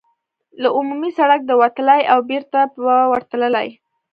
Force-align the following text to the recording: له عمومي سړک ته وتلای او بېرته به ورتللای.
له 0.61 0.67
عمومي 0.77 1.11
سړک 1.19 1.41
ته 1.47 1.53
وتلای 1.61 2.01
او 2.11 2.19
بېرته 2.29 2.59
به 2.81 2.95
ورتللای. 3.11 3.67